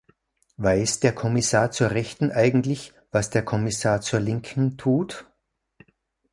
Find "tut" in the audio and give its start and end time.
4.75-5.27